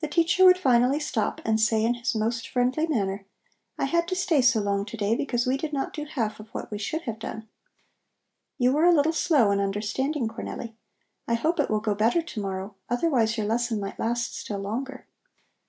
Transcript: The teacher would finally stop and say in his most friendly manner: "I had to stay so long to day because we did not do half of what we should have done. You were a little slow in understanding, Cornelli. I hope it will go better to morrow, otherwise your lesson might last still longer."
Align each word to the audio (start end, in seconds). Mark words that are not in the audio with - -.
The 0.00 0.08
teacher 0.08 0.44
would 0.44 0.58
finally 0.58 0.98
stop 0.98 1.40
and 1.44 1.60
say 1.60 1.84
in 1.84 1.94
his 1.94 2.16
most 2.16 2.48
friendly 2.48 2.84
manner: 2.88 3.26
"I 3.78 3.84
had 3.84 4.08
to 4.08 4.16
stay 4.16 4.42
so 4.42 4.58
long 4.60 4.84
to 4.86 4.96
day 4.96 5.14
because 5.14 5.46
we 5.46 5.56
did 5.56 5.72
not 5.72 5.92
do 5.92 6.04
half 6.04 6.40
of 6.40 6.48
what 6.48 6.68
we 6.72 6.78
should 6.78 7.02
have 7.02 7.20
done. 7.20 7.48
You 8.58 8.72
were 8.72 8.84
a 8.86 8.90
little 8.92 9.12
slow 9.12 9.52
in 9.52 9.60
understanding, 9.60 10.26
Cornelli. 10.26 10.74
I 11.28 11.34
hope 11.34 11.60
it 11.60 11.70
will 11.70 11.78
go 11.78 11.94
better 11.94 12.22
to 12.22 12.40
morrow, 12.40 12.74
otherwise 12.88 13.38
your 13.38 13.46
lesson 13.46 13.78
might 13.78 14.00
last 14.00 14.36
still 14.36 14.58
longer." 14.58 15.06